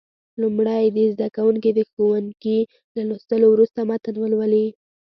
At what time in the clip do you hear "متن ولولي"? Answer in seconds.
3.89-4.67